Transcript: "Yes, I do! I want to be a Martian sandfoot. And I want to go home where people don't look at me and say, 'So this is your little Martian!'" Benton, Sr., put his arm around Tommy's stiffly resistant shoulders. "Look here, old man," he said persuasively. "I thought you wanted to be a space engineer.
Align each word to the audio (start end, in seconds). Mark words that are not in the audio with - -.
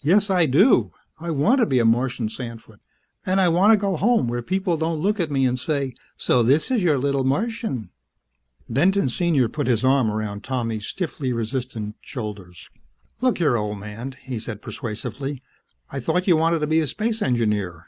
"Yes, 0.00 0.30
I 0.30 0.46
do! 0.46 0.90
I 1.20 1.30
want 1.30 1.60
to 1.60 1.66
be 1.66 1.78
a 1.78 1.84
Martian 1.84 2.28
sandfoot. 2.28 2.80
And 3.24 3.40
I 3.40 3.46
want 3.48 3.72
to 3.72 3.76
go 3.76 3.94
home 3.94 4.26
where 4.26 4.42
people 4.42 4.76
don't 4.76 4.98
look 4.98 5.20
at 5.20 5.30
me 5.30 5.46
and 5.46 5.60
say, 5.60 5.94
'So 6.16 6.42
this 6.42 6.72
is 6.72 6.82
your 6.82 6.98
little 6.98 7.22
Martian!'" 7.22 7.90
Benton, 8.68 9.08
Sr., 9.08 9.48
put 9.48 9.68
his 9.68 9.84
arm 9.84 10.10
around 10.10 10.42
Tommy's 10.42 10.86
stiffly 10.88 11.32
resistant 11.32 11.94
shoulders. 12.00 12.68
"Look 13.20 13.38
here, 13.38 13.56
old 13.56 13.78
man," 13.78 14.16
he 14.20 14.40
said 14.40 14.60
persuasively. 14.60 15.40
"I 15.88 16.00
thought 16.00 16.26
you 16.26 16.36
wanted 16.36 16.58
to 16.58 16.66
be 16.66 16.80
a 16.80 16.86
space 16.88 17.22
engineer. 17.22 17.86